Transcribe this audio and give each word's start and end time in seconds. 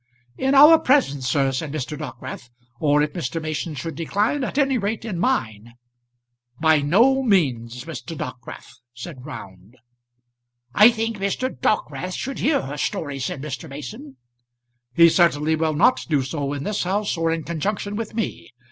"In 0.35 0.55
our 0.55 0.79
presence, 0.79 1.27
sir," 1.29 1.51
said 1.51 1.71
Mr. 1.71 1.95
Dockwrath; 1.95 2.49
"or 2.79 3.03
if 3.03 3.13
Mr. 3.13 3.39
Mason 3.39 3.75
should 3.75 3.93
decline, 3.93 4.43
at 4.43 4.57
any 4.57 4.79
rate 4.79 5.05
in 5.05 5.19
mine." 5.19 5.75
"By 6.59 6.81
no 6.81 7.21
means, 7.21 7.83
Mr. 7.85 8.17
Dockwrath," 8.17 8.79
said 8.95 9.23
Round. 9.23 9.77
"I 10.73 10.89
think 10.89 11.17
Mr. 11.19 11.55
Dockwrath 11.55 12.15
should 12.15 12.39
hear 12.39 12.63
her 12.63 12.77
story," 12.77 13.19
said 13.19 13.43
Mr. 13.43 13.69
Mason. 13.69 14.15
"He 14.95 15.07
certainly 15.07 15.55
will 15.55 15.75
not 15.75 16.03
do 16.09 16.23
so 16.23 16.51
in 16.51 16.63
this 16.63 16.81
house 16.81 17.15
or 17.15 17.31
in 17.31 17.43
conjunction 17.43 17.95
with 17.95 18.15
me. 18.15 18.49